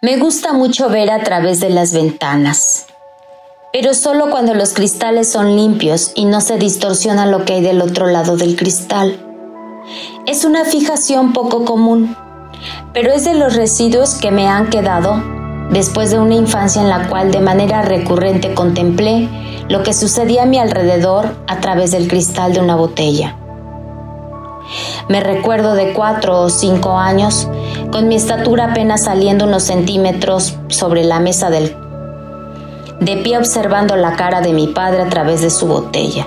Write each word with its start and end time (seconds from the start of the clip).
Me 0.00 0.16
gusta 0.16 0.52
mucho 0.52 0.88
ver 0.88 1.10
a 1.10 1.24
través 1.24 1.58
de 1.58 1.70
las 1.70 1.92
ventanas, 1.92 2.86
pero 3.72 3.94
solo 3.94 4.30
cuando 4.30 4.54
los 4.54 4.72
cristales 4.72 5.28
son 5.28 5.56
limpios 5.56 6.12
y 6.14 6.24
no 6.24 6.40
se 6.40 6.56
distorsiona 6.56 7.26
lo 7.26 7.44
que 7.44 7.54
hay 7.54 7.62
del 7.62 7.82
otro 7.82 8.06
lado 8.06 8.36
del 8.36 8.54
cristal. 8.54 9.18
Es 10.24 10.44
una 10.44 10.64
fijación 10.64 11.32
poco 11.32 11.64
común, 11.64 12.16
pero 12.92 13.12
es 13.12 13.24
de 13.24 13.34
los 13.34 13.56
residuos 13.56 14.14
que 14.14 14.30
me 14.30 14.46
han 14.46 14.70
quedado 14.70 15.20
después 15.72 16.12
de 16.12 16.20
una 16.20 16.36
infancia 16.36 16.80
en 16.80 16.90
la 16.90 17.08
cual 17.08 17.32
de 17.32 17.40
manera 17.40 17.82
recurrente 17.82 18.54
contemplé 18.54 19.28
lo 19.68 19.82
que 19.82 19.94
sucedía 19.94 20.44
a 20.44 20.46
mi 20.46 20.60
alrededor 20.60 21.34
a 21.48 21.58
través 21.58 21.90
del 21.90 22.06
cristal 22.06 22.52
de 22.52 22.60
una 22.60 22.76
botella. 22.76 23.34
Me 25.08 25.20
recuerdo 25.20 25.72
de 25.74 25.94
cuatro 25.94 26.38
o 26.42 26.50
cinco 26.50 26.98
años, 26.98 27.48
con 27.90 28.08
mi 28.08 28.16
estatura 28.16 28.72
apenas 28.72 29.04
saliendo 29.04 29.46
unos 29.46 29.62
centímetros 29.62 30.58
sobre 30.68 31.02
la 31.02 31.18
mesa 31.18 31.48
del... 31.48 31.74
de 33.00 33.16
pie 33.16 33.38
observando 33.38 33.96
la 33.96 34.16
cara 34.16 34.42
de 34.42 34.52
mi 34.52 34.66
padre 34.66 35.00
a 35.00 35.08
través 35.08 35.40
de 35.40 35.48
su 35.48 35.66
botella. 35.66 36.26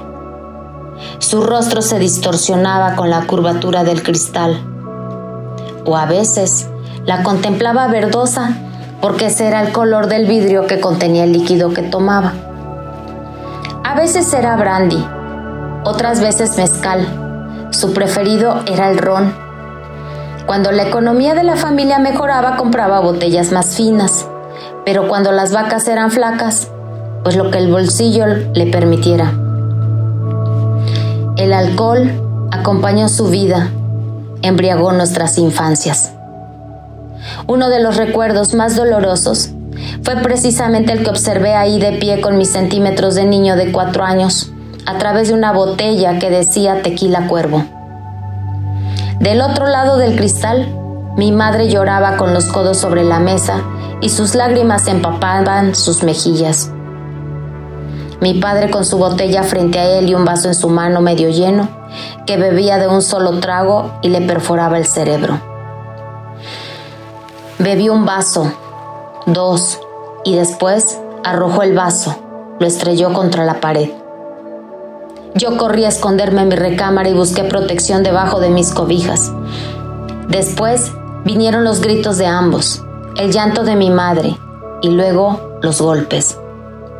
Su 1.19 1.43
rostro 1.43 1.83
se 1.83 1.99
distorsionaba 1.99 2.95
con 2.95 3.11
la 3.11 3.27
curvatura 3.27 3.83
del 3.83 4.01
cristal. 4.01 4.59
O 5.85 5.95
a 5.95 6.07
veces 6.07 6.67
la 7.05 7.21
contemplaba 7.21 7.87
verdosa 7.87 8.57
porque 8.99 9.27
ese 9.27 9.47
era 9.47 9.61
el 9.61 9.71
color 9.73 10.07
del 10.07 10.25
vidrio 10.25 10.65
que 10.65 10.79
contenía 10.79 11.25
el 11.25 11.33
líquido 11.33 11.71
que 11.71 11.83
tomaba. 11.83 12.33
A 13.83 13.93
veces 13.93 14.33
era 14.33 14.55
brandy, 14.55 15.05
otras 15.83 16.19
veces 16.19 16.57
mezcal 16.57 17.20
su 17.81 17.93
preferido 17.93 18.61
era 18.67 18.91
el 18.91 18.99
ron. 18.99 19.33
Cuando 20.45 20.71
la 20.71 20.83
economía 20.83 21.33
de 21.33 21.41
la 21.41 21.55
familia 21.55 21.97
mejoraba 21.97 22.55
compraba 22.55 22.99
botellas 22.99 23.51
más 23.51 23.75
finas, 23.75 24.27
pero 24.85 25.07
cuando 25.07 25.31
las 25.31 25.51
vacas 25.51 25.87
eran 25.87 26.11
flacas, 26.11 26.69
pues 27.23 27.35
lo 27.35 27.49
que 27.49 27.57
el 27.57 27.71
bolsillo 27.71 28.27
le 28.27 28.67
permitiera. 28.67 29.33
El 31.37 31.53
alcohol 31.53 32.11
acompañó 32.51 33.09
su 33.09 33.29
vida, 33.29 33.71
embriagó 34.43 34.91
nuestras 34.91 35.39
infancias. 35.39 36.11
Uno 37.47 37.69
de 37.69 37.79
los 37.79 37.97
recuerdos 37.97 38.53
más 38.53 38.75
dolorosos 38.75 39.49
fue 40.03 40.17
precisamente 40.17 40.93
el 40.93 41.03
que 41.03 41.09
observé 41.09 41.55
ahí 41.55 41.79
de 41.79 41.93
pie 41.93 42.21
con 42.21 42.37
mis 42.37 42.51
centímetros 42.51 43.15
de 43.15 43.25
niño 43.25 43.55
de 43.55 43.71
cuatro 43.71 44.03
años, 44.03 44.51
a 44.91 44.97
través 44.97 45.29
de 45.29 45.33
una 45.33 45.53
botella 45.53 46.19
que 46.19 46.29
decía 46.29 46.81
tequila 46.81 47.27
cuervo. 47.27 47.63
Del 49.21 49.41
otro 49.41 49.67
lado 49.67 49.97
del 49.97 50.17
cristal, 50.17 50.67
mi 51.15 51.31
madre 51.31 51.69
lloraba 51.69 52.17
con 52.17 52.33
los 52.33 52.47
codos 52.47 52.77
sobre 52.77 53.05
la 53.05 53.19
mesa 53.19 53.61
y 54.01 54.09
sus 54.09 54.35
lágrimas 54.35 54.87
empapaban 54.87 55.75
sus 55.75 56.03
mejillas. 56.03 56.71
Mi 58.19 58.33
padre 58.33 58.69
con 58.69 58.83
su 58.83 58.97
botella 58.97 59.43
frente 59.43 59.79
a 59.79 59.97
él 59.97 60.09
y 60.09 60.13
un 60.13 60.25
vaso 60.25 60.49
en 60.49 60.55
su 60.55 60.67
mano 60.67 60.99
medio 60.99 61.29
lleno, 61.29 61.69
que 62.25 62.35
bebía 62.35 62.77
de 62.77 62.89
un 62.89 63.01
solo 63.01 63.39
trago 63.39 63.93
y 64.01 64.09
le 64.09 64.19
perforaba 64.19 64.77
el 64.77 64.85
cerebro. 64.85 65.39
Bebió 67.59 67.93
un 67.93 68.05
vaso, 68.05 68.51
dos, 69.25 69.79
y 70.25 70.35
después 70.35 70.99
arrojó 71.23 71.63
el 71.63 71.75
vaso, 71.75 72.17
lo 72.59 72.67
estrelló 72.67 73.13
contra 73.13 73.45
la 73.45 73.61
pared. 73.61 74.00
Yo 75.33 75.55
corrí 75.55 75.85
a 75.85 75.89
esconderme 75.89 76.41
en 76.41 76.49
mi 76.49 76.55
recámara 76.55 77.07
y 77.07 77.13
busqué 77.13 77.45
protección 77.45 78.03
debajo 78.03 78.41
de 78.41 78.49
mis 78.49 78.73
cobijas. 78.73 79.31
Después 80.27 80.91
vinieron 81.23 81.63
los 81.63 81.79
gritos 81.79 82.17
de 82.17 82.25
ambos, 82.25 82.83
el 83.15 83.31
llanto 83.31 83.63
de 83.63 83.77
mi 83.77 83.89
madre 83.89 84.37
y 84.81 84.89
luego 84.89 85.57
los 85.61 85.81
golpes. 85.81 86.37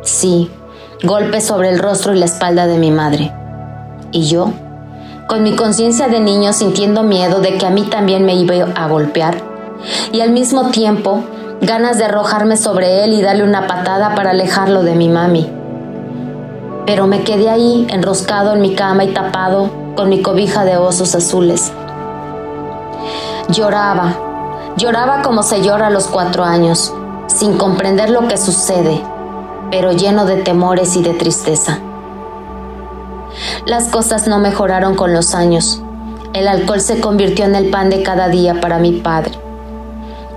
Sí, 0.00 0.50
golpes 1.02 1.44
sobre 1.44 1.68
el 1.68 1.78
rostro 1.78 2.14
y 2.14 2.18
la 2.18 2.24
espalda 2.24 2.66
de 2.66 2.78
mi 2.78 2.90
madre. 2.90 3.34
Y 4.12 4.24
yo, 4.24 4.50
con 5.26 5.42
mi 5.42 5.54
conciencia 5.54 6.08
de 6.08 6.20
niño 6.20 6.54
sintiendo 6.54 7.02
miedo 7.02 7.40
de 7.40 7.58
que 7.58 7.66
a 7.66 7.70
mí 7.70 7.82
también 7.82 8.24
me 8.24 8.34
iba 8.34 8.54
a 8.74 8.88
golpear, 8.88 9.36
y 10.10 10.20
al 10.20 10.30
mismo 10.30 10.70
tiempo 10.70 11.22
ganas 11.60 11.98
de 11.98 12.06
arrojarme 12.06 12.56
sobre 12.56 13.04
él 13.04 13.12
y 13.12 13.20
darle 13.20 13.44
una 13.44 13.66
patada 13.66 14.14
para 14.14 14.30
alejarlo 14.30 14.82
de 14.82 14.94
mi 14.94 15.08
mami 15.08 15.61
pero 16.86 17.06
me 17.06 17.22
quedé 17.22 17.48
ahí 17.48 17.86
enroscado 17.90 18.54
en 18.54 18.60
mi 18.60 18.74
cama 18.74 19.04
y 19.04 19.12
tapado 19.12 19.70
con 19.96 20.08
mi 20.08 20.22
cobija 20.22 20.64
de 20.64 20.76
osos 20.76 21.14
azules. 21.14 21.72
Lloraba, 23.48 24.14
lloraba 24.76 25.22
como 25.22 25.42
se 25.42 25.62
llora 25.62 25.88
a 25.88 25.90
los 25.90 26.06
cuatro 26.06 26.44
años, 26.44 26.92
sin 27.26 27.56
comprender 27.56 28.10
lo 28.10 28.28
que 28.28 28.36
sucede, 28.36 29.02
pero 29.70 29.92
lleno 29.92 30.24
de 30.24 30.36
temores 30.36 30.96
y 30.96 31.02
de 31.02 31.14
tristeza. 31.14 31.78
Las 33.66 33.88
cosas 33.88 34.26
no 34.26 34.38
mejoraron 34.38 34.94
con 34.94 35.12
los 35.12 35.34
años. 35.34 35.82
El 36.32 36.48
alcohol 36.48 36.80
se 36.80 37.00
convirtió 37.00 37.44
en 37.44 37.54
el 37.54 37.70
pan 37.70 37.90
de 37.90 38.02
cada 38.02 38.28
día 38.28 38.60
para 38.60 38.78
mi 38.78 38.92
padre, 38.92 39.32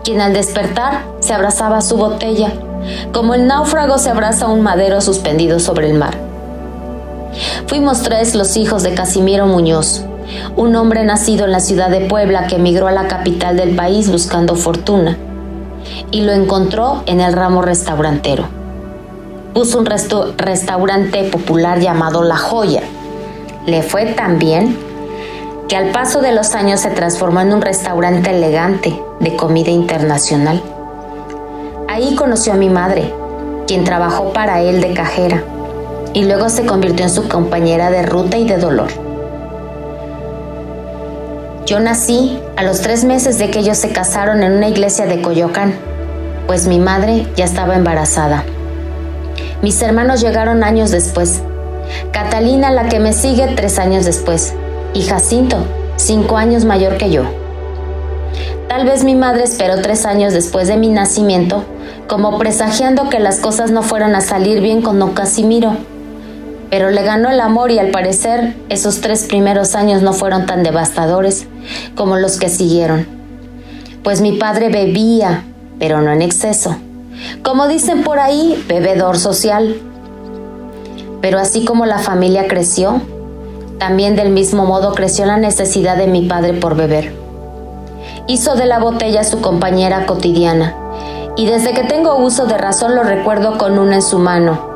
quien 0.03 0.21
al 0.21 0.33
despertar 0.33 1.03
se 1.19 1.33
abrazaba 1.33 1.77
a 1.77 1.81
su 1.81 1.95
botella, 1.97 2.53
como 3.13 3.33
el 3.33 3.47
náufrago 3.47 3.97
se 3.97 4.09
abraza 4.09 4.45
a 4.45 4.49
un 4.49 4.61
madero 4.61 5.01
suspendido 5.01 5.59
sobre 5.59 5.89
el 5.89 5.97
mar. 5.97 6.24
Fuimos 7.67 8.03
tres 8.03 8.35
los 8.35 8.57
hijos 8.57 8.83
de 8.83 8.93
Casimiro 8.93 9.47
Muñoz, 9.47 10.05
un 10.55 10.75
hombre 10.75 11.03
nacido 11.03 11.45
en 11.45 11.51
la 11.51 11.59
ciudad 11.59 11.89
de 11.89 12.01
Puebla 12.01 12.45
que 12.45 12.57
emigró 12.57 12.87
a 12.87 12.91
la 12.91 13.07
capital 13.07 13.57
del 13.57 13.75
país 13.75 14.11
buscando 14.11 14.55
fortuna, 14.55 15.17
y 16.11 16.21
lo 16.21 16.31
encontró 16.31 17.01
en 17.07 17.21
el 17.21 17.33
ramo 17.33 17.63
restaurantero. 17.63 18.45
Puso 19.55 19.79
un 19.79 19.87
restaurante 19.87 21.23
popular 21.23 21.79
llamado 21.79 22.23
La 22.23 22.37
Joya. 22.37 22.83
Le 23.65 23.81
fue 23.81 24.13
tan 24.13 24.37
bien 24.37 24.77
que 25.67 25.75
al 25.75 25.89
paso 25.89 26.21
de 26.21 26.33
los 26.33 26.53
años 26.53 26.81
se 26.81 26.91
transformó 26.91 27.41
en 27.41 27.51
un 27.51 27.61
restaurante 27.61 28.29
elegante 28.29 29.01
de 29.19 29.35
comida 29.35 29.71
internacional. 29.71 30.61
Ahí 31.87 32.13
conoció 32.13 32.53
a 32.53 32.57
mi 32.57 32.69
madre, 32.69 33.11
quien 33.65 33.83
trabajó 33.83 34.33
para 34.33 34.61
él 34.61 34.81
de 34.81 34.93
cajera 34.93 35.43
y 36.15 36.23
luego 36.23 36.47
se 36.47 36.65
convirtió 36.65 37.05
en 37.05 37.11
su 37.11 37.27
compañera 37.27 37.91
de 37.91 38.01
ruta 38.01 38.37
y 38.37 38.47
de 38.47 38.57
dolor. 38.57 38.87
Yo 41.65 41.81
nací 41.81 42.39
a 42.55 42.63
los 42.63 42.79
tres 42.79 43.03
meses 43.03 43.37
de 43.37 43.51
que 43.51 43.59
ellos 43.59 43.77
se 43.77 43.89
casaron 43.89 44.41
en 44.41 44.53
una 44.53 44.69
iglesia 44.69 45.07
de 45.07 45.21
Coyoacán, 45.21 45.75
pues 46.47 46.67
mi 46.67 46.79
madre 46.79 47.27
ya 47.35 47.43
estaba 47.43 47.75
embarazada. 47.75 48.45
Mis 49.61 49.81
hermanos 49.81 50.21
llegaron 50.21 50.63
años 50.63 50.89
después. 50.89 51.41
Catalina, 52.13 52.71
la 52.71 52.87
que 52.87 52.99
me 52.99 53.11
sigue, 53.11 53.47
tres 53.53 53.77
años 53.77 54.05
después. 54.05 54.53
Y 54.93 55.01
Jacinto, 55.01 55.57
cinco 55.97 56.37
años 56.37 56.63
mayor 56.63 56.95
que 56.95 57.11
yo. 57.11 57.23
Tal 58.69 58.85
vez 58.85 59.03
mi 59.03 59.15
madre 59.15 59.43
esperó 59.43 59.81
tres 59.81 60.05
años 60.05 60.33
después 60.33 60.69
de 60.69 60.77
mi 60.77 60.87
nacimiento, 60.87 61.65
como 62.07 62.37
presagiando 62.37 63.09
que 63.09 63.19
las 63.19 63.39
cosas 63.39 63.71
no 63.71 63.83
fueran 63.83 64.15
a 64.15 64.21
salir 64.21 64.61
bien 64.61 64.81
con 64.81 64.97
don 64.97 65.11
Casimiro 65.11 65.75
pero 66.69 66.89
le 66.89 67.03
ganó 67.03 67.29
el 67.29 67.39
amor 67.39 67.71
y 67.71 67.79
al 67.79 67.89
parecer 67.89 68.55
esos 68.69 69.01
tres 69.01 69.25
primeros 69.25 69.75
años 69.75 70.01
no 70.01 70.13
fueron 70.13 70.45
tan 70.45 70.63
devastadores 70.63 71.47
como 71.95 72.17
los 72.17 72.37
que 72.37 72.49
siguieron. 72.49 73.07
Pues 74.03 74.21
mi 74.21 74.33
padre 74.33 74.69
bebía, 74.69 75.43
pero 75.79 76.01
no 76.01 76.11
en 76.11 76.21
exceso. 76.21 76.77
Como 77.43 77.67
dicen 77.67 78.03
por 78.03 78.19
ahí, 78.19 78.63
bebedor 78.67 79.17
social. 79.17 79.75
Pero 81.21 81.39
así 81.39 81.65
como 81.65 81.85
la 81.85 81.99
familia 81.99 82.47
creció, 82.47 83.01
también 83.79 84.15
del 84.15 84.29
mismo 84.29 84.65
modo 84.65 84.93
creció 84.93 85.25
la 85.25 85.37
necesidad 85.37 85.97
de 85.97 86.07
mi 86.07 86.27
padre 86.27 86.53
por 86.53 86.75
beber. 86.75 87.13
Hizo 88.27 88.55
de 88.55 88.65
la 88.65 88.79
botella 88.79 89.23
su 89.23 89.41
compañera 89.41 90.05
cotidiana, 90.05 90.75
y 91.35 91.45
desde 91.47 91.73
que 91.73 91.83
tengo 91.83 92.15
uso 92.17 92.45
de 92.45 92.57
razón 92.57 92.95
lo 92.95 93.03
recuerdo 93.03 93.57
con 93.57 93.77
una 93.77 93.95
en 93.95 94.01
su 94.01 94.19
mano, 94.19 94.74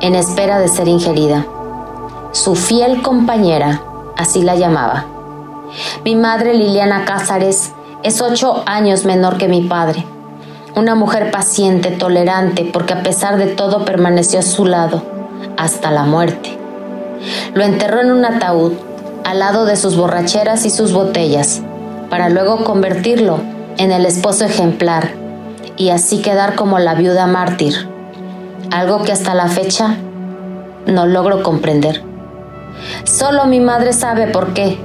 en 0.00 0.14
espera 0.14 0.58
de 0.58 0.68
ser 0.68 0.88
ingerida. 0.88 1.46
Su 2.32 2.54
fiel 2.54 3.02
compañera, 3.02 3.82
así 4.16 4.42
la 4.42 4.54
llamaba. 4.54 5.06
Mi 6.04 6.14
madre 6.14 6.54
Liliana 6.54 7.04
Cázares 7.04 7.72
es 8.02 8.20
ocho 8.20 8.62
años 8.66 9.04
menor 9.04 9.38
que 9.38 9.48
mi 9.48 9.62
padre. 9.62 10.04
Una 10.76 10.94
mujer 10.94 11.30
paciente, 11.30 11.90
tolerante, 11.90 12.68
porque 12.72 12.92
a 12.92 13.02
pesar 13.02 13.38
de 13.38 13.46
todo 13.46 13.84
permaneció 13.84 14.38
a 14.38 14.42
su 14.42 14.66
lado 14.66 15.02
hasta 15.56 15.90
la 15.90 16.04
muerte. 16.04 16.56
Lo 17.54 17.64
enterró 17.64 18.00
en 18.00 18.12
un 18.12 18.24
ataúd 18.24 18.74
al 19.24 19.40
lado 19.40 19.64
de 19.64 19.76
sus 19.76 19.96
borracheras 19.96 20.64
y 20.64 20.70
sus 20.70 20.92
botellas, 20.92 21.62
para 22.08 22.28
luego 22.28 22.62
convertirlo 22.62 23.40
en 23.76 23.90
el 23.90 24.06
esposo 24.06 24.44
ejemplar 24.44 25.10
y 25.76 25.90
así 25.90 26.22
quedar 26.22 26.54
como 26.54 26.78
la 26.78 26.94
viuda 26.94 27.26
mártir 27.26 27.97
algo 28.70 29.02
que 29.02 29.12
hasta 29.12 29.34
la 29.34 29.48
fecha 29.48 29.96
no 30.86 31.06
logro 31.06 31.42
comprender. 31.42 32.02
Solo 33.04 33.46
mi 33.46 33.60
madre 33.60 33.92
sabe 33.92 34.26
por 34.26 34.52
qué. 34.54 34.78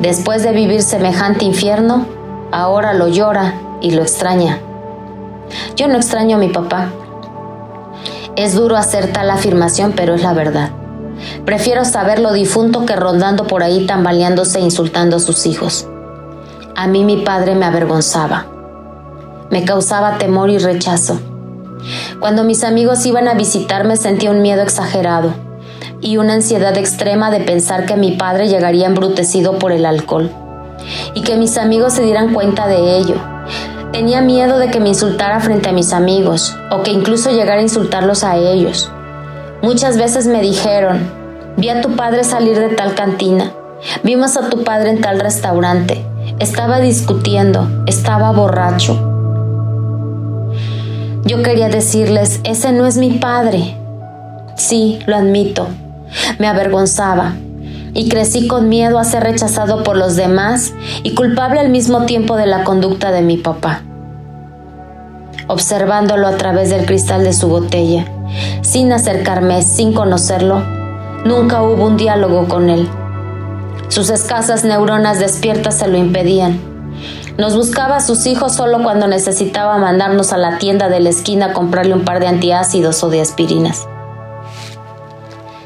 Después 0.00 0.42
de 0.42 0.52
vivir 0.52 0.82
semejante 0.82 1.44
infierno, 1.44 2.06
ahora 2.50 2.94
lo 2.94 3.08
llora 3.08 3.54
y 3.80 3.92
lo 3.92 4.02
extraña. 4.02 4.58
Yo 5.76 5.88
no 5.88 5.96
extraño 5.96 6.36
a 6.36 6.40
mi 6.40 6.48
papá. 6.48 6.88
Es 8.36 8.54
duro 8.54 8.76
hacer 8.76 9.12
tal 9.12 9.30
afirmación, 9.30 9.92
pero 9.94 10.14
es 10.14 10.22
la 10.22 10.32
verdad. 10.32 10.70
Prefiero 11.44 11.84
saber 11.84 12.18
lo 12.18 12.32
difunto 12.32 12.86
que 12.86 12.96
rondando 12.96 13.46
por 13.46 13.62
ahí 13.62 13.86
tambaleándose 13.86 14.58
e 14.58 14.62
insultando 14.62 15.16
a 15.16 15.20
sus 15.20 15.46
hijos. 15.46 15.86
A 16.74 16.86
mí 16.86 17.04
mi 17.04 17.18
padre 17.18 17.54
me 17.54 17.66
avergonzaba. 17.66 18.46
Me 19.50 19.64
causaba 19.64 20.18
temor 20.18 20.48
y 20.50 20.58
rechazo. 20.58 21.20
Cuando 22.22 22.44
mis 22.44 22.62
amigos 22.62 23.04
iban 23.04 23.26
a 23.26 23.34
visitarme 23.34 23.96
sentía 23.96 24.30
un 24.30 24.42
miedo 24.42 24.62
exagerado 24.62 25.34
y 26.00 26.18
una 26.18 26.34
ansiedad 26.34 26.76
extrema 26.76 27.32
de 27.32 27.40
pensar 27.40 27.84
que 27.84 27.96
mi 27.96 28.12
padre 28.12 28.46
llegaría 28.46 28.86
embrutecido 28.86 29.58
por 29.58 29.72
el 29.72 29.84
alcohol 29.84 30.30
y 31.14 31.22
que 31.22 31.34
mis 31.34 31.58
amigos 31.58 31.94
se 31.94 32.04
dieran 32.04 32.32
cuenta 32.32 32.68
de 32.68 32.96
ello. 32.96 33.16
Tenía 33.90 34.20
miedo 34.20 34.60
de 34.60 34.70
que 34.70 34.78
me 34.78 34.90
insultara 34.90 35.40
frente 35.40 35.70
a 35.70 35.72
mis 35.72 35.92
amigos 35.92 36.56
o 36.70 36.84
que 36.84 36.92
incluso 36.92 37.32
llegara 37.32 37.58
a 37.58 37.64
insultarlos 37.64 38.22
a 38.22 38.36
ellos. 38.36 38.88
Muchas 39.60 39.98
veces 39.98 40.28
me 40.28 40.42
dijeron, 40.42 41.10
vi 41.56 41.70
a 41.70 41.80
tu 41.80 41.96
padre 41.96 42.22
salir 42.22 42.56
de 42.56 42.68
tal 42.68 42.94
cantina, 42.94 43.50
vimos 44.04 44.36
a 44.36 44.48
tu 44.48 44.62
padre 44.62 44.90
en 44.90 45.00
tal 45.00 45.18
restaurante, 45.18 46.06
estaba 46.38 46.78
discutiendo, 46.78 47.68
estaba 47.88 48.30
borracho. 48.30 49.11
Yo 51.24 51.42
quería 51.42 51.68
decirles, 51.68 52.40
ese 52.44 52.72
no 52.72 52.86
es 52.86 52.96
mi 52.96 53.12
padre. 53.12 53.76
Sí, 54.56 54.98
lo 55.06 55.16
admito, 55.16 55.68
me 56.38 56.48
avergonzaba 56.48 57.34
y 57.94 58.08
crecí 58.08 58.48
con 58.48 58.68
miedo 58.68 58.98
a 58.98 59.04
ser 59.04 59.22
rechazado 59.22 59.84
por 59.84 59.96
los 59.96 60.16
demás 60.16 60.72
y 61.02 61.14
culpable 61.14 61.60
al 61.60 61.68
mismo 61.68 62.06
tiempo 62.06 62.36
de 62.36 62.46
la 62.46 62.64
conducta 62.64 63.12
de 63.12 63.22
mi 63.22 63.36
papá. 63.36 63.82
Observándolo 65.46 66.26
a 66.26 66.36
través 66.36 66.70
del 66.70 66.86
cristal 66.86 67.22
de 67.24 67.32
su 67.32 67.48
botella, 67.48 68.06
sin 68.62 68.92
acercarme, 68.92 69.62
sin 69.62 69.92
conocerlo, 69.92 70.62
nunca 71.24 71.62
hubo 71.62 71.86
un 71.86 71.96
diálogo 71.96 72.48
con 72.48 72.70
él. 72.70 72.88
Sus 73.88 74.10
escasas 74.10 74.64
neuronas 74.64 75.20
despiertas 75.20 75.78
se 75.78 75.86
lo 75.86 75.98
impedían. 75.98 76.71
Nos 77.38 77.56
buscaba 77.56 77.96
a 77.96 78.00
sus 78.00 78.26
hijos 78.26 78.54
solo 78.54 78.82
cuando 78.82 79.06
necesitaba 79.06 79.78
mandarnos 79.78 80.32
a 80.32 80.38
la 80.38 80.58
tienda 80.58 80.88
de 80.90 81.00
la 81.00 81.08
esquina 81.08 81.46
a 81.46 81.52
comprarle 81.54 81.94
un 81.94 82.04
par 82.04 82.20
de 82.20 82.26
antiácidos 82.26 83.02
o 83.02 83.08
de 83.08 83.22
aspirinas. 83.22 83.88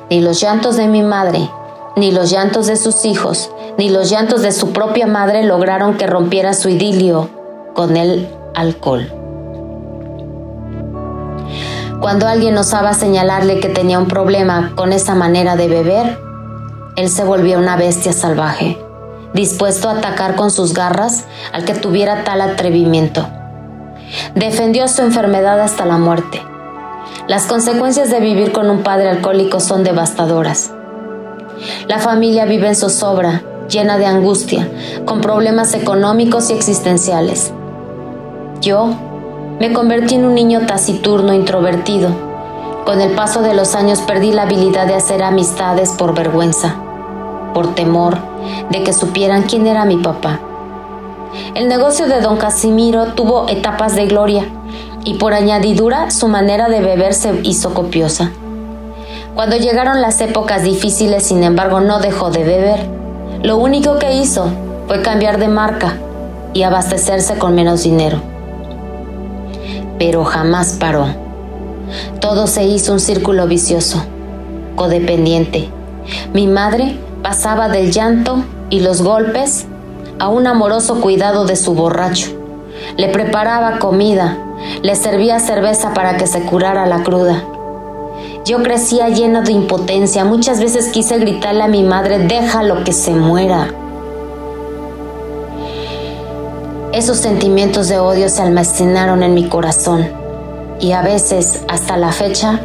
Ni 0.08 0.20
los 0.20 0.40
llantos 0.40 0.76
de 0.76 0.86
mi 0.86 1.02
madre, 1.02 1.50
ni 1.96 2.12
los 2.12 2.30
llantos 2.30 2.66
de 2.66 2.76
sus 2.76 3.04
hijos, 3.04 3.50
ni 3.78 3.90
los 3.90 4.10
llantos 4.10 4.42
de 4.42 4.52
su 4.52 4.72
propia 4.72 5.08
madre 5.08 5.42
lograron 5.42 5.96
que 5.96 6.06
rompiera 6.06 6.54
su 6.54 6.68
idilio 6.68 7.28
con 7.74 7.96
el 7.96 8.28
alcohol. 8.54 9.10
Cuando 12.00 12.28
alguien 12.28 12.56
osaba 12.56 12.94
señalarle 12.94 13.58
que 13.58 13.69
tenía 13.69 13.98
un 13.98 14.06
problema 14.06 14.72
con 14.76 14.92
esa 14.92 15.16
manera 15.16 15.56
de 15.56 15.66
beber, 15.66 16.19
él 16.94 17.08
se 17.08 17.24
volvía 17.24 17.58
una 17.58 17.76
bestia 17.76 18.12
salvaje, 18.12 18.78
dispuesto 19.36 19.88
a 19.88 19.98
atacar 19.98 20.34
con 20.34 20.50
sus 20.50 20.74
garras 20.74 21.26
al 21.52 21.64
que 21.64 21.74
tuviera 21.74 22.24
tal 22.24 22.40
atrevimiento. 22.40 23.28
Defendió 24.34 24.88
su 24.88 25.02
enfermedad 25.02 25.60
hasta 25.60 25.86
la 25.86 25.98
muerte 25.98 26.42
las 27.28 27.46
consecuencias 27.46 28.08
de 28.08 28.20
vivir 28.20 28.52
con 28.52 28.70
un 28.70 28.84
padre 28.84 29.08
alcohólico 29.08 29.58
son 29.58 29.82
devastadoras. 29.82 30.70
La 31.88 31.98
familia 31.98 32.44
vive 32.44 32.68
en 32.68 32.76
zozobra, 32.76 33.42
llena 33.68 33.98
de 33.98 34.06
angustia, 34.06 34.68
con 35.04 35.20
problemas 35.20 35.74
económicos 35.74 36.50
y 36.50 36.52
existenciales. 36.52 37.52
Yo 38.60 38.90
me 39.58 39.72
convertí 39.72 40.14
en 40.14 40.24
un 40.24 40.36
niño 40.36 40.66
taciturno, 40.66 41.32
introvertido. 41.32 42.10
Con 42.84 43.00
el 43.00 43.12
paso 43.16 43.42
de 43.42 43.54
los 43.54 43.74
años 43.74 44.00
perdí 44.02 44.30
la 44.30 44.42
habilidad 44.42 44.86
de 44.86 44.94
hacer 44.94 45.24
amistades 45.24 45.90
por 45.98 46.14
vergüenza, 46.14 46.76
por 47.56 47.75
temor 47.75 48.19
de 48.69 48.82
que 48.82 48.93
supieran 48.93 49.44
quién 49.44 49.67
era 49.67 49.87
mi 49.87 49.97
papá. 49.97 50.41
El 51.55 51.69
negocio 51.69 52.06
de 52.06 52.20
don 52.20 52.37
Casimiro 52.37 53.14
tuvo 53.14 53.49
etapas 53.49 53.97
de 53.97 54.05
gloria 54.05 54.44
y 55.05 55.14
por 55.14 55.32
añadidura 55.32 56.11
su 56.11 56.29
manera 56.29 56.69
de 56.69 56.82
beber 56.82 57.14
se 57.14 57.41
hizo 57.44 57.73
copiosa. 57.73 58.31
Cuando 59.35 59.56
llegaron 59.56 60.03
las 60.03 60.20
épocas 60.20 60.64
difíciles, 60.64 61.23
sin 61.23 61.43
embargo, 61.44 61.81
no 61.81 61.99
dejó 61.99 62.29
de 62.31 62.44
beber. 62.44 62.91
Lo 63.43 63.56
único 63.56 63.99
que 63.99 64.17
hizo 64.17 64.50
fue 64.87 65.00
cambiar 65.00 65.38
de 65.38 65.49
marca 65.49 65.97
y 66.53 66.62
abastecerse 66.62 67.38
con 67.38 67.55
menos 67.55 67.85
dinero. 67.85 68.20
Pero 69.99 70.25
jamás 70.25 70.75
paró. 70.79 71.06
Todo 72.20 72.49
se 72.49 72.64
hizo 72.64 72.93
un 72.93 73.00
círculo 73.00 73.47
vicioso, 73.47 74.05
codependiente. 74.75 75.70
Mi 76.35 76.47
madre 76.47 77.06
pasaba 77.22 77.68
del 77.68 77.92
llanto 77.92 78.44
y 78.70 78.80
los 78.80 79.02
golpes 79.02 79.66
a 80.18 80.28
un 80.28 80.46
amoroso 80.46 81.00
cuidado 81.00 81.44
de 81.44 81.56
su 81.56 81.74
borracho. 81.74 82.30
Le 82.96 83.08
preparaba 83.08 83.78
comida, 83.78 84.38
le 84.82 84.94
servía 84.96 85.38
cerveza 85.38 85.92
para 85.94 86.16
que 86.16 86.26
se 86.26 86.42
curara 86.42 86.86
la 86.86 87.02
cruda. 87.02 87.42
Yo 88.44 88.62
crecía 88.62 89.08
llena 89.08 89.42
de 89.42 89.52
impotencia. 89.52 90.24
Muchas 90.24 90.60
veces 90.60 90.88
quise 90.88 91.18
gritarle 91.18 91.64
a 91.64 91.68
mi 91.68 91.82
madre, 91.82 92.20
déjalo 92.20 92.84
que 92.84 92.92
se 92.92 93.10
muera. 93.10 93.69
Esos 96.92 97.19
sentimientos 97.19 97.88
de 97.88 97.98
odio 97.98 98.28
se 98.28 98.42
almacenaron 98.42 99.22
en 99.22 99.34
mi 99.34 99.48
corazón 99.48 100.08
y 100.80 100.92
a 100.92 101.02
veces, 101.02 101.62
hasta 101.69 101.96
la 101.96 102.12
fecha, 102.12 102.60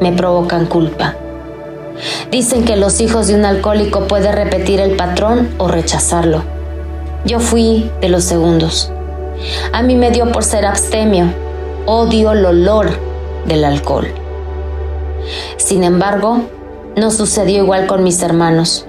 me 0.00 0.12
provocan 0.12 0.66
culpa. 0.66 1.14
Dicen 2.30 2.64
que 2.64 2.76
los 2.76 3.00
hijos 3.00 3.28
de 3.28 3.34
un 3.34 3.44
alcohólico 3.44 4.06
pueden 4.06 4.32
repetir 4.32 4.80
el 4.80 4.96
patrón 4.96 5.48
o 5.58 5.68
rechazarlo. 5.68 6.42
Yo 7.24 7.40
fui 7.40 7.90
de 8.00 8.08
los 8.08 8.24
segundos. 8.24 8.90
A 9.72 9.82
mí 9.82 9.94
me 9.94 10.10
dio 10.10 10.30
por 10.32 10.44
ser 10.44 10.66
abstemio. 10.66 11.26
Odio 11.86 12.32
el 12.32 12.44
olor 12.44 12.90
del 13.46 13.64
alcohol. 13.64 14.08
Sin 15.56 15.84
embargo, 15.84 16.42
no 16.96 17.10
sucedió 17.10 17.62
igual 17.62 17.86
con 17.86 18.02
mis 18.02 18.22
hermanos. 18.22 18.86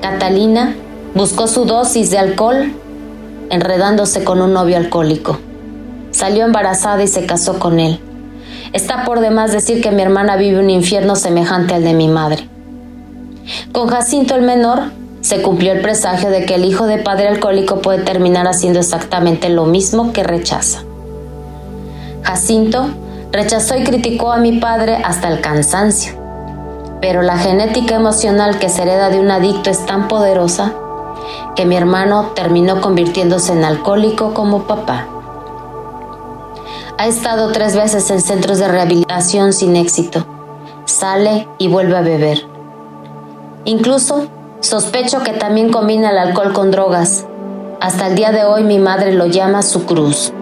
Catalina 0.00 0.74
buscó 1.14 1.46
su 1.46 1.64
dosis 1.64 2.10
de 2.10 2.18
alcohol 2.18 2.72
enredándose 3.50 4.24
con 4.24 4.40
un 4.40 4.52
novio 4.52 4.76
alcohólico. 4.76 5.38
Salió 6.12 6.44
embarazada 6.44 7.02
y 7.02 7.08
se 7.08 7.26
casó 7.26 7.58
con 7.58 7.80
él. 7.80 8.00
Está 8.72 9.04
por 9.04 9.20
demás 9.20 9.50
decir 9.50 9.82
que 9.82 9.90
mi 9.90 10.02
hermana 10.02 10.36
vive 10.36 10.60
un 10.60 10.70
infierno 10.70 11.16
semejante 11.16 11.74
al 11.74 11.82
de 11.82 11.92
mi 11.92 12.06
madre. 12.06 12.48
Con 13.72 13.88
Jacinto 13.88 14.36
el 14.36 14.42
menor 14.42 14.92
se 15.22 15.42
cumplió 15.42 15.72
el 15.72 15.80
presagio 15.80 16.30
de 16.30 16.46
que 16.46 16.54
el 16.54 16.64
hijo 16.64 16.86
de 16.86 16.98
padre 16.98 17.26
alcohólico 17.26 17.80
puede 17.80 18.04
terminar 18.04 18.46
haciendo 18.46 18.78
exactamente 18.78 19.48
lo 19.48 19.66
mismo 19.66 20.12
que 20.12 20.22
rechaza. 20.22 20.84
Jacinto 22.22 22.86
rechazó 23.32 23.76
y 23.76 23.82
criticó 23.82 24.30
a 24.30 24.38
mi 24.38 24.58
padre 24.60 24.96
hasta 25.04 25.28
el 25.28 25.40
cansancio, 25.40 26.14
pero 27.00 27.22
la 27.22 27.38
genética 27.38 27.96
emocional 27.96 28.58
que 28.60 28.68
se 28.68 28.82
hereda 28.82 29.10
de 29.10 29.18
un 29.18 29.32
adicto 29.32 29.70
es 29.70 29.84
tan 29.84 30.06
poderosa 30.06 30.72
que 31.56 31.64
mi 31.64 31.76
hermano 31.76 32.32
terminó 32.36 32.80
convirtiéndose 32.80 33.52
en 33.52 33.64
alcohólico 33.64 34.32
como 34.32 34.62
papá. 34.64 35.06
Ha 37.00 37.06
estado 37.06 37.50
tres 37.50 37.74
veces 37.74 38.10
en 38.10 38.20
centros 38.20 38.58
de 38.58 38.68
rehabilitación 38.68 39.54
sin 39.54 39.74
éxito. 39.74 40.26
Sale 40.84 41.48
y 41.56 41.66
vuelve 41.66 41.96
a 41.96 42.02
beber. 42.02 42.44
Incluso 43.64 44.28
Sospecho 44.60 45.22
que 45.22 45.32
también 45.32 45.72
combina 45.72 46.10
el 46.10 46.18
alcohol 46.18 46.52
con 46.52 46.70
drogas. 46.70 47.24
Hasta 47.80 48.08
el 48.08 48.16
día 48.16 48.32
de 48.32 48.44
hoy 48.44 48.64
mi 48.64 48.78
madre 48.78 49.14
lo 49.14 49.24
llama 49.24 49.62
su 49.62 49.86
cruz 49.86 50.34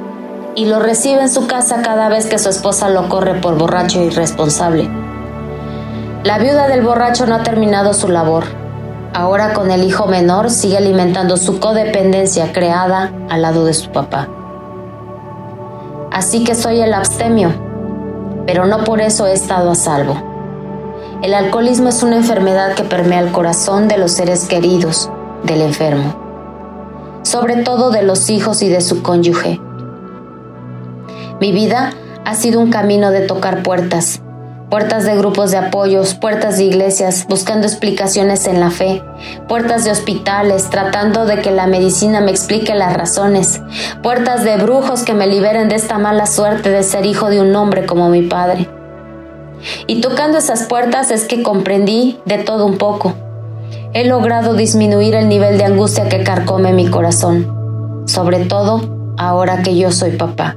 y 0.56 0.64
lo 0.64 0.80
recibe 0.80 1.22
en 1.22 1.28
su 1.28 1.46
casa 1.46 1.80
cada 1.82 2.08
vez 2.08 2.26
que 2.26 2.40
su 2.40 2.48
esposa 2.48 2.88
lo 2.88 3.08
corre 3.08 3.34
por 3.34 3.56
borracho 3.56 4.00
e 4.00 4.06
irresponsable. 4.06 4.90
La 6.24 6.38
viuda 6.38 6.66
del 6.66 6.82
borracho 6.82 7.24
no 7.26 7.36
ha 7.36 7.44
terminado 7.44 7.94
su 7.94 8.08
labor. 8.08 8.42
Ahora 9.14 9.52
con 9.52 9.70
el 9.70 9.84
hijo 9.84 10.08
menor 10.08 10.50
sigue 10.50 10.78
alimentando 10.78 11.36
su 11.36 11.60
codependencia 11.60 12.52
creada 12.52 13.12
al 13.28 13.42
lado 13.42 13.64
de 13.64 13.74
su 13.74 13.90
papá. 13.90 14.28
Así 16.18 16.42
que 16.42 16.56
soy 16.56 16.80
el 16.80 16.94
abstemio, 16.94 17.52
pero 18.44 18.66
no 18.66 18.82
por 18.82 19.00
eso 19.00 19.28
he 19.28 19.32
estado 19.32 19.70
a 19.70 19.76
salvo. 19.76 20.20
El 21.22 21.32
alcoholismo 21.32 21.90
es 21.90 22.02
una 22.02 22.16
enfermedad 22.16 22.74
que 22.74 22.82
permea 22.82 23.20
el 23.20 23.30
corazón 23.30 23.86
de 23.86 23.98
los 23.98 24.10
seres 24.10 24.46
queridos 24.46 25.08
del 25.44 25.60
enfermo, 25.60 27.20
sobre 27.22 27.62
todo 27.62 27.92
de 27.92 28.02
los 28.02 28.30
hijos 28.30 28.62
y 28.62 28.68
de 28.68 28.80
su 28.80 29.00
cónyuge. 29.00 29.60
Mi 31.40 31.52
vida 31.52 31.92
ha 32.24 32.34
sido 32.34 32.58
un 32.58 32.70
camino 32.72 33.12
de 33.12 33.20
tocar 33.20 33.62
puertas, 33.62 34.20
puertas 34.70 35.04
de 35.04 35.16
grupos 35.16 35.50
de 35.50 35.56
apoyos, 35.56 36.14
puertas 36.14 36.58
de 36.58 36.64
iglesias, 36.64 37.26
buscando 37.28 37.66
explicaciones 37.66 38.46
en 38.46 38.60
la 38.60 38.70
fe, 38.70 39.02
puertas 39.48 39.84
de 39.84 39.90
hospitales, 39.90 40.68
tratando 40.70 41.24
de 41.24 41.40
que 41.40 41.50
la 41.50 41.66
medicina 41.66 42.20
me 42.20 42.30
explique 42.30 42.74
las 42.74 42.94
razones, 42.94 43.62
puertas 44.02 44.44
de 44.44 44.56
brujos 44.56 45.02
que 45.02 45.14
me 45.14 45.26
liberen 45.26 45.68
de 45.68 45.76
esta 45.76 45.98
mala 45.98 46.26
suerte 46.26 46.70
de 46.70 46.82
ser 46.82 47.06
hijo 47.06 47.30
de 47.30 47.40
un 47.40 47.54
hombre 47.56 47.86
como 47.86 48.10
mi 48.10 48.22
padre. 48.22 48.68
Y 49.86 50.00
tocando 50.00 50.38
esas 50.38 50.64
puertas 50.64 51.10
es 51.10 51.24
que 51.24 51.42
comprendí 51.42 52.20
de 52.26 52.38
todo 52.38 52.66
un 52.66 52.78
poco. 52.78 53.14
He 53.94 54.04
logrado 54.04 54.54
disminuir 54.54 55.14
el 55.14 55.28
nivel 55.28 55.58
de 55.58 55.64
angustia 55.64 56.08
que 56.08 56.22
carcome 56.22 56.72
mi 56.72 56.88
corazón, 56.88 58.04
sobre 58.06 58.44
todo 58.44 59.14
ahora 59.16 59.62
que 59.62 59.76
yo 59.76 59.90
soy 59.90 60.12
papá 60.12 60.56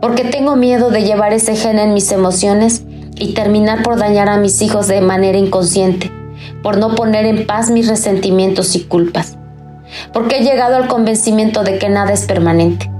porque 0.00 0.24
tengo 0.24 0.56
miedo 0.56 0.90
de 0.90 1.04
llevar 1.04 1.32
ese 1.32 1.56
gen 1.56 1.78
en 1.78 1.94
mis 1.94 2.10
emociones 2.12 2.82
y 3.16 3.34
terminar 3.34 3.82
por 3.82 3.98
dañar 3.98 4.28
a 4.28 4.38
mis 4.38 4.62
hijos 4.62 4.88
de 4.88 5.00
manera 5.00 5.38
inconsciente, 5.38 6.10
por 6.62 6.78
no 6.78 6.94
poner 6.94 7.26
en 7.26 7.46
paz 7.46 7.70
mis 7.70 7.88
resentimientos 7.88 8.74
y 8.76 8.84
culpas, 8.84 9.36
porque 10.12 10.38
he 10.38 10.42
llegado 10.42 10.76
al 10.76 10.88
convencimiento 10.88 11.62
de 11.62 11.78
que 11.78 11.88
nada 11.88 12.12
es 12.12 12.24
permanente. 12.24 12.90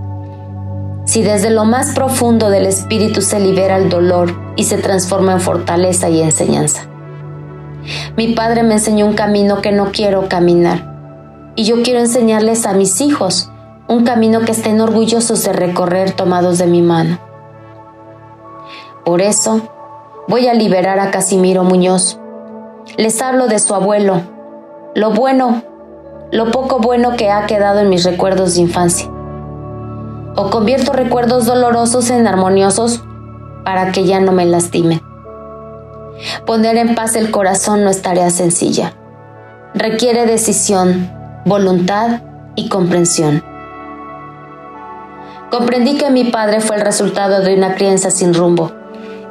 Si 1.06 1.22
desde 1.22 1.50
lo 1.50 1.64
más 1.64 1.94
profundo 1.94 2.50
del 2.50 2.66
espíritu 2.66 3.22
se 3.22 3.40
libera 3.40 3.78
el 3.78 3.88
dolor 3.88 4.38
y 4.56 4.64
se 4.64 4.76
transforma 4.76 5.32
en 5.32 5.40
fortaleza 5.40 6.08
y 6.08 6.20
enseñanza. 6.20 6.86
Mi 8.16 8.34
padre 8.34 8.62
me 8.62 8.74
enseñó 8.74 9.06
un 9.06 9.14
camino 9.14 9.62
que 9.62 9.72
no 9.72 9.90
quiero 9.90 10.28
caminar 10.28 10.90
y 11.56 11.64
yo 11.64 11.82
quiero 11.82 12.00
enseñarles 12.00 12.66
a 12.66 12.74
mis 12.74 13.00
hijos 13.00 13.50
un 13.90 14.04
camino 14.04 14.42
que 14.42 14.52
estén 14.52 14.80
orgullosos 14.80 15.42
de 15.42 15.52
recorrer 15.52 16.12
tomados 16.12 16.58
de 16.58 16.68
mi 16.68 16.80
mano. 16.80 17.18
Por 19.04 19.20
eso, 19.20 19.62
voy 20.28 20.46
a 20.46 20.54
liberar 20.54 21.00
a 21.00 21.10
Casimiro 21.10 21.64
Muñoz. 21.64 22.20
Les 22.96 23.20
hablo 23.20 23.48
de 23.48 23.58
su 23.58 23.74
abuelo, 23.74 24.22
lo 24.94 25.10
bueno, 25.10 25.64
lo 26.30 26.52
poco 26.52 26.78
bueno 26.78 27.16
que 27.16 27.32
ha 27.32 27.46
quedado 27.46 27.80
en 27.80 27.88
mis 27.88 28.04
recuerdos 28.04 28.54
de 28.54 28.60
infancia. 28.60 29.10
O 30.36 30.50
convierto 30.50 30.92
recuerdos 30.92 31.46
dolorosos 31.46 32.10
en 32.10 32.28
armoniosos 32.28 33.02
para 33.64 33.90
que 33.90 34.04
ya 34.04 34.20
no 34.20 34.30
me 34.30 34.46
lastimen. 34.46 35.02
Poner 36.46 36.76
en 36.76 36.94
paz 36.94 37.16
el 37.16 37.32
corazón 37.32 37.82
no 37.82 37.90
es 37.90 38.02
tarea 38.02 38.30
sencilla. 38.30 38.92
Requiere 39.74 40.26
decisión, 40.26 41.10
voluntad 41.44 42.20
y 42.54 42.68
comprensión. 42.68 43.49
Comprendí 45.50 45.98
que 45.98 46.10
mi 46.10 46.30
padre 46.30 46.60
fue 46.60 46.76
el 46.76 46.82
resultado 46.82 47.40
de 47.42 47.56
una 47.56 47.74
crianza 47.74 48.12
sin 48.12 48.34
rumbo, 48.34 48.70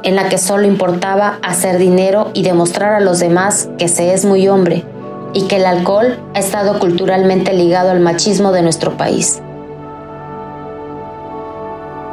en 0.02 0.16
la 0.16 0.28
que 0.28 0.36
solo 0.36 0.66
importaba 0.66 1.38
hacer 1.42 1.78
dinero 1.78 2.30
y 2.34 2.42
demostrar 2.42 2.92
a 2.92 3.00
los 3.00 3.20
demás 3.20 3.70
que 3.78 3.88
se 3.88 4.12
es 4.12 4.26
muy 4.26 4.46
hombre, 4.46 4.84
y 5.32 5.46
que 5.46 5.56
el 5.56 5.64
alcohol 5.64 6.18
ha 6.34 6.38
estado 6.38 6.78
culturalmente 6.78 7.54
ligado 7.54 7.90
al 7.90 8.00
machismo 8.00 8.52
de 8.52 8.60
nuestro 8.60 8.98
país. 8.98 9.40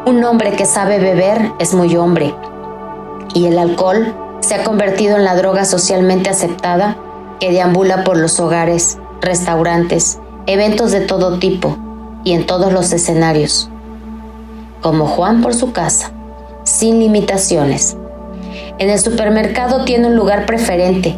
Un 0.06 0.24
hombre 0.24 0.54
que 0.54 0.66
sabe 0.66 1.00
beber 1.00 1.52
es 1.60 1.74
muy 1.74 1.98
hombre, 1.98 2.34
y 3.34 3.48
el 3.48 3.60
alcohol 3.60 4.16
se 4.40 4.56
ha 4.56 4.64
convertido 4.64 5.18
en 5.18 5.26
la 5.26 5.36
droga 5.36 5.66
socialmente 5.66 6.30
aceptada 6.30 6.96
que 7.42 7.52
deambula 7.52 8.06
por 8.06 8.16
los 8.16 8.40
hogares, 8.40 9.00
restaurantes, 9.20 10.18
eventos 10.46 10.94
de 10.94 11.02
todo 11.02 11.40
tipo 11.40 11.78
y 12.24 12.32
en 12.32 12.46
todos 12.46 12.72
los 12.72 12.94
escenarios 12.94 13.70
como 14.82 15.08
Juan 15.08 15.42
por 15.42 15.54
su 15.54 15.72
casa, 15.72 16.12
sin 16.64 17.00
limitaciones. 17.00 17.98
En 18.80 18.90
el 18.90 19.00
supermercado 19.00 19.86
tiene 19.86 20.08
un 20.08 20.16
lugar 20.16 20.46
preferente. 20.46 21.16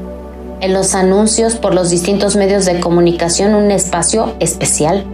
En 0.61 0.73
los 0.73 0.95
anuncios 0.95 1.55
por 1.55 1.73
los 1.73 1.89
distintos 1.89 2.35
medios 2.35 2.65
de 2.65 2.79
comunicación 2.79 3.53
un 3.53 3.71
espacio 3.71 4.33
especial. 4.39 5.05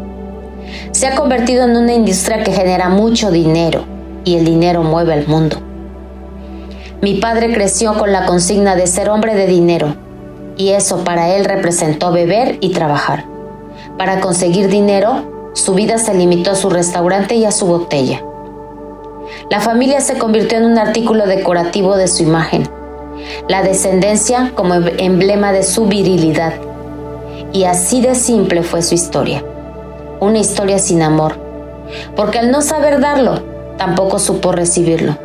Se 0.92 1.08
ha 1.08 1.16
convertido 1.16 1.66
en 1.66 1.76
una 1.76 1.94
industria 1.94 2.44
que 2.44 2.52
genera 2.52 2.90
mucho 2.90 3.32
dinero 3.32 3.86
y 4.24 4.36
el 4.36 4.46
dinero 4.46 4.84
mueve 4.84 5.14
al 5.14 5.28
mundo. 5.28 5.58
Mi 7.02 7.16
padre 7.16 7.54
creció 7.54 7.98
con 7.98 8.12
la 8.12 8.26
consigna 8.26 8.76
de 8.76 8.88
ser 8.88 9.10
hombre 9.10 9.36
de 9.36 9.48
dinero 9.48 9.96
y 10.58 10.70
eso 10.70 11.04
para 11.04 11.36
él 11.36 11.46
representó 11.46 12.12
beber 12.12 12.58
y 12.62 12.70
trabajar. 12.70 13.26
Para 13.98 14.20
conseguir 14.20 14.70
dinero, 14.70 15.52
su 15.54 15.74
vida 15.74 15.98
se 15.98 16.14
limitó 16.14 16.52
a 16.52 16.56
su 16.56 16.70
restaurante 16.70 17.36
y 17.36 17.46
a 17.46 17.52
su 17.52 17.66
botella. 17.66 18.24
La 19.50 19.60
familia 19.60 20.02
se 20.02 20.18
convirtió 20.18 20.58
en 20.58 20.66
un 20.66 20.78
artículo 20.78 21.26
decorativo 21.26 21.98
de 21.98 22.08
su 22.08 22.24
imagen, 22.24 22.70
la 23.48 23.64
descendencia 23.64 24.52
como 24.56 24.76
emblema 24.76 25.52
de 25.52 25.64
su 25.64 25.86
virilidad. 25.86 26.54
Y 27.52 27.64
así 27.64 28.02
de 28.02 28.16
simple 28.16 28.64
fue 28.64 28.82
su 28.82 28.96
historia. 28.96 29.44
Una 30.20 30.40
historia 30.40 30.80
sin 30.80 31.02
amor, 31.02 31.38
porque 32.16 32.40
al 32.40 32.52
no 32.52 32.62
saber 32.62 33.00
darlo, 33.00 33.42
tampoco 33.78 34.20
supo 34.20 34.52
recibirlo. 34.52 35.18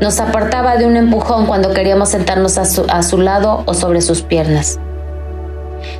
Nos 0.00 0.20
apartaba 0.20 0.76
de 0.76 0.86
un 0.86 0.96
empujón 0.96 1.46
cuando 1.46 1.72
queríamos 1.72 2.10
sentarnos 2.10 2.58
a 2.58 2.64
su, 2.64 2.84
a 2.88 3.02
su 3.02 3.18
lado 3.18 3.62
o 3.66 3.74
sobre 3.74 4.02
sus 4.02 4.22
piernas. 4.22 4.78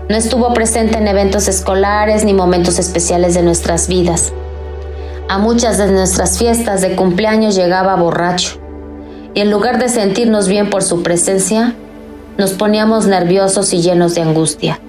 No 0.08 0.16
estuvo 0.16 0.52
presente 0.52 0.98
en 0.98 1.08
eventos 1.08 1.48
escolares 1.48 2.24
ni 2.24 2.34
momentos 2.34 2.78
especiales 2.78 3.34
de 3.34 3.42
nuestras 3.42 3.88
vidas 3.88 4.32
a 5.30 5.38
muchas 5.38 5.78
de 5.78 5.86
nuestras 5.86 6.40
fiestas 6.40 6.80
de 6.80 6.96
cumpleaños 6.96 7.54
llegaba 7.54 7.94
borracho 7.94 8.58
y 9.32 9.38
en 9.38 9.52
lugar 9.52 9.78
de 9.78 9.88
sentirnos 9.88 10.48
bien 10.48 10.70
por 10.70 10.82
su 10.82 11.04
presencia, 11.04 11.76
nos 12.36 12.50
poníamos 12.54 13.06
nerviosos 13.06 13.72
y 13.72 13.80
llenos 13.80 14.16
de 14.16 14.22
angustia. 14.22 14.80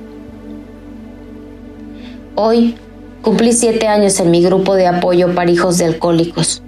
Hoy 2.34 2.76
cumplí 3.22 3.54
siete 3.54 3.88
años 3.88 4.20
en 4.20 4.32
mi 4.32 4.42
grupo 4.42 4.74
de 4.74 4.88
apoyo 4.88 5.36
para 5.36 5.52
hijos 5.52 5.78
de 5.78 5.86
alcohólicos. 5.86 6.64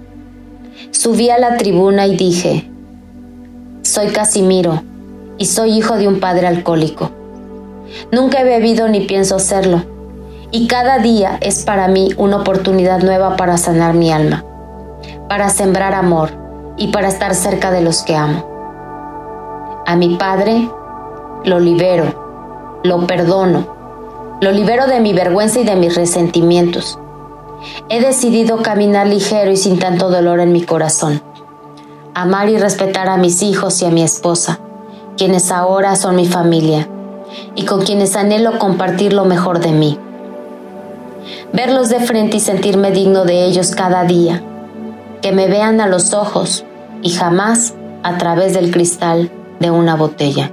Subí 0.92 1.30
a 1.30 1.40
la 1.40 1.56
tribuna 1.56 2.06
y 2.06 2.14
dije, 2.14 2.70
soy 3.82 4.06
Casimiro 4.10 4.84
y 5.36 5.46
soy 5.46 5.76
hijo 5.76 5.96
de 5.96 6.06
un 6.06 6.20
padre 6.20 6.46
alcohólico. 6.46 7.10
Nunca 8.12 8.40
he 8.40 8.44
bebido 8.44 8.86
ni 8.86 9.00
pienso 9.00 9.34
hacerlo 9.34 9.93
y 10.54 10.68
cada 10.68 11.00
día 11.00 11.36
es 11.40 11.64
para 11.64 11.88
mí 11.88 12.10
una 12.16 12.36
oportunidad 12.36 13.02
nueva 13.02 13.34
para 13.34 13.58
sanar 13.58 13.92
mi 13.92 14.12
alma, 14.12 14.44
para 15.28 15.48
sembrar 15.48 15.94
amor 15.94 16.30
y 16.76 16.92
para 16.92 17.08
estar 17.08 17.34
cerca 17.34 17.72
de 17.72 17.80
los 17.80 18.04
que 18.04 18.14
amo. 18.14 19.82
A 19.84 19.96
mi 19.96 20.14
Padre 20.14 20.70
lo 21.44 21.58
libero, 21.58 22.80
lo 22.84 23.04
perdono, 23.04 23.66
lo 24.40 24.52
libero 24.52 24.86
de 24.86 25.00
mi 25.00 25.12
vergüenza 25.12 25.58
y 25.58 25.64
de 25.64 25.74
mis 25.74 25.96
resentimientos. 25.96 27.00
He 27.88 28.00
decidido 28.00 28.62
caminar 28.62 29.08
ligero 29.08 29.50
y 29.50 29.56
sin 29.56 29.80
tanto 29.80 30.08
dolor 30.08 30.38
en 30.38 30.52
mi 30.52 30.62
corazón, 30.62 31.20
amar 32.14 32.48
y 32.48 32.58
respetar 32.58 33.08
a 33.08 33.16
mis 33.16 33.42
hijos 33.42 33.82
y 33.82 33.86
a 33.86 33.90
mi 33.90 34.04
esposa, 34.04 34.60
quienes 35.16 35.50
ahora 35.50 35.96
son 35.96 36.14
mi 36.14 36.28
familia 36.28 36.86
y 37.56 37.64
con 37.64 37.82
quienes 37.82 38.14
anhelo 38.14 38.60
compartir 38.60 39.12
lo 39.14 39.24
mejor 39.24 39.58
de 39.58 39.72
mí 39.72 39.98
verlos 41.54 41.88
de 41.88 42.00
frente 42.00 42.38
y 42.38 42.40
sentirme 42.40 42.90
digno 42.90 43.24
de 43.24 43.44
ellos 43.44 43.70
cada 43.70 44.02
día, 44.02 44.42
que 45.22 45.30
me 45.30 45.46
vean 45.46 45.80
a 45.80 45.86
los 45.86 46.12
ojos 46.12 46.64
y 47.00 47.10
jamás 47.10 47.74
a 48.02 48.18
través 48.18 48.54
del 48.54 48.72
cristal 48.72 49.30
de 49.60 49.70
una 49.70 49.94
botella. 49.94 50.50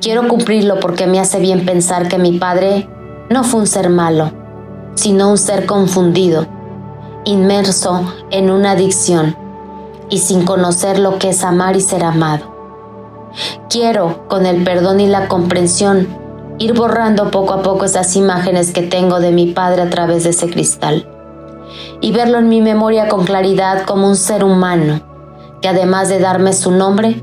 Quiero 0.00 0.26
cumplirlo 0.26 0.80
porque 0.80 1.06
me 1.06 1.20
hace 1.20 1.38
bien 1.38 1.64
pensar 1.64 2.08
que 2.08 2.18
mi 2.18 2.38
padre 2.38 2.88
no 3.30 3.44
fue 3.44 3.60
un 3.60 3.68
ser 3.68 3.88
malo, 3.88 4.32
sino 4.94 5.30
un 5.30 5.38
ser 5.38 5.64
confundido, 5.64 6.48
inmerso 7.24 8.12
en 8.32 8.50
una 8.50 8.72
adicción 8.72 9.36
y 10.10 10.18
sin 10.18 10.44
conocer 10.44 10.98
lo 10.98 11.20
que 11.20 11.28
es 11.28 11.44
amar 11.44 11.76
y 11.76 11.80
ser 11.80 12.02
amado. 12.02 12.50
Quiero, 13.70 14.26
con 14.26 14.44
el 14.44 14.64
perdón 14.64 14.98
y 14.98 15.06
la 15.06 15.28
comprensión, 15.28 16.08
ir 16.62 16.74
borrando 16.74 17.32
poco 17.32 17.54
a 17.54 17.62
poco 17.62 17.86
esas 17.86 18.14
imágenes 18.14 18.70
que 18.70 18.82
tengo 18.82 19.18
de 19.18 19.32
mi 19.32 19.46
padre 19.46 19.82
a 19.82 19.90
través 19.90 20.22
de 20.22 20.30
ese 20.30 20.48
cristal 20.48 21.08
y 22.00 22.12
verlo 22.12 22.38
en 22.38 22.48
mi 22.48 22.60
memoria 22.60 23.08
con 23.08 23.24
claridad 23.24 23.82
como 23.82 24.06
un 24.06 24.14
ser 24.14 24.44
humano 24.44 25.00
que 25.60 25.68
además 25.68 26.08
de 26.08 26.20
darme 26.20 26.52
su 26.52 26.70
nombre, 26.70 27.20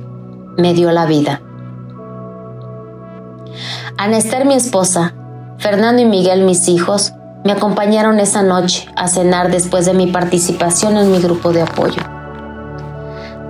me 0.58 0.74
dio 0.74 0.92
la 0.92 1.06
vida. 1.06 1.42
Anester, 3.98 4.46
mi 4.46 4.56
esposa, 4.56 5.14
Fernando 5.58 6.02
y 6.02 6.06
Miguel, 6.06 6.44
mis 6.44 6.68
hijos, 6.68 7.14
me 7.46 7.54
acompañaron 7.54 8.20
esa 8.20 8.44
noche 8.44 8.90
a 8.98 9.08
cenar 9.08 9.52
después 9.52 9.86
de 9.86 9.94
mi 9.94 10.08
participación 10.08 10.98
en 10.98 11.12
mi 11.12 11.20
grupo 11.20 11.54
de 11.54 11.62
apoyo. 11.62 12.02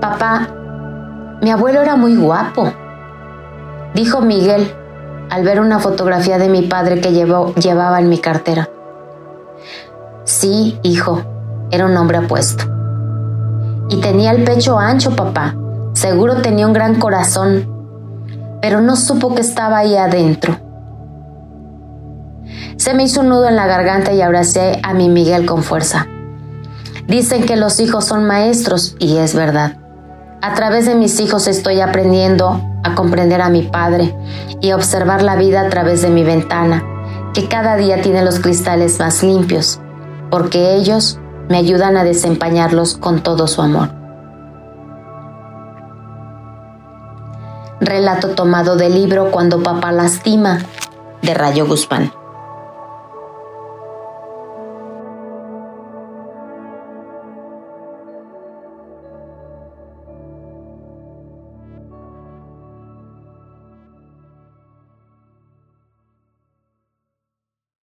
Papá, 0.01 0.49
mi 1.41 1.49
abuelo 1.49 1.81
era 1.81 1.95
muy 1.95 2.15
guapo, 2.15 2.71
dijo 3.95 4.21
Miguel 4.21 4.71
al 5.29 5.43
ver 5.43 5.59
una 5.59 5.79
fotografía 5.79 6.37
de 6.37 6.49
mi 6.49 6.63
padre 6.63 7.01
que 7.01 7.11
llevaba 7.11 7.99
en 7.99 8.09
mi 8.09 8.17
cartera. 8.17 8.69
Sí, 10.23 10.79
hijo, 10.83 11.21
era 11.71 11.85
un 11.85 11.95
hombre 11.97 12.17
apuesto. 12.17 12.65
Y 13.89 13.99
tenía 14.01 14.31
el 14.31 14.43
pecho 14.43 14.77
ancho, 14.77 15.15
papá. 15.15 15.55
Seguro 15.93 16.41
tenía 16.41 16.67
un 16.67 16.73
gran 16.73 16.95
corazón, 16.95 17.67
pero 18.61 18.81
no 18.81 18.95
supo 18.95 19.33
que 19.33 19.41
estaba 19.41 19.79
ahí 19.79 19.95
adentro. 19.95 20.57
Se 22.77 22.93
me 22.93 23.03
hizo 23.03 23.21
un 23.21 23.29
nudo 23.29 23.47
en 23.47 23.55
la 23.55 23.67
garganta 23.67 24.13
y 24.13 24.21
abracé 24.21 24.79
a 24.83 24.93
mi 24.93 25.09
Miguel 25.09 25.45
con 25.45 25.63
fuerza. 25.63 26.07
Dicen 27.07 27.45
que 27.45 27.55
los 27.55 27.79
hijos 27.79 28.05
son 28.05 28.25
maestros 28.25 28.95
y 28.99 29.17
es 29.17 29.35
verdad. 29.35 29.77
A 30.41 30.53
través 30.53 30.85
de 30.85 30.95
mis 30.95 31.19
hijos 31.19 31.47
estoy 31.47 31.81
aprendiendo 31.81 32.61
a 32.83 32.95
comprender 32.95 33.41
a 33.41 33.49
mi 33.49 33.63
padre 33.63 34.15
y 34.61 34.69
a 34.69 34.77
observar 34.77 35.21
la 35.21 35.35
vida 35.35 35.61
a 35.61 35.69
través 35.69 36.01
de 36.01 36.09
mi 36.09 36.23
ventana, 36.23 36.83
que 37.33 37.49
cada 37.49 37.75
día 37.75 38.01
tiene 38.01 38.23
los 38.23 38.39
cristales 38.39 38.99
más 38.99 39.21
limpios, 39.21 39.81
porque 40.31 40.75
ellos 40.75 41.19
me 41.49 41.57
ayudan 41.57 41.97
a 41.97 42.05
desempañarlos 42.05 42.95
con 42.95 43.21
todo 43.21 43.47
su 43.47 43.61
amor. 43.61 43.89
Relato 47.81 48.29
tomado 48.29 48.77
del 48.77 48.93
libro 48.93 49.31
Cuando 49.31 49.61
papá 49.61 49.91
lastima, 49.91 50.59
de 51.21 51.33
Rayo 51.33 51.67
Guzmán. 51.67 52.13